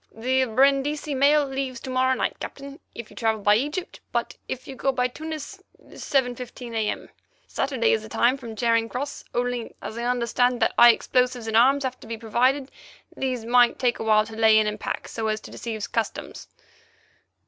[0.11, 4.67] "The Brindisi mail leaves to morrow night, Captain, if you travel by Egypt, but if
[4.67, 7.09] you go by Tunis, 7.15 a.m.
[7.45, 9.25] Saturday is the time from Charing Cross.
[9.35, 12.71] Only, as I understand that high explosives and arms have to be provided,
[13.15, 16.47] these might take awhile to lay in and pack so as to deceive customs."